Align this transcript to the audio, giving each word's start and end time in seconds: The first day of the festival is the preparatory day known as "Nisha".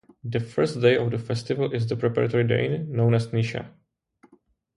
The 0.23 0.39
first 0.39 0.81
day 0.81 0.97
of 0.97 1.11
the 1.11 1.19
festival 1.19 1.71
is 1.71 1.85
the 1.85 1.95
preparatory 1.95 2.43
day 2.47 2.79
known 2.79 3.13
as 3.13 3.27
"Nisha". 3.27 3.67